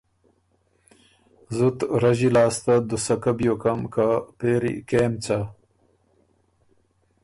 [1.55, 5.39] زُت رݫی لاسته دُوسکۀ بیوکم که پېری کېم څۀ؟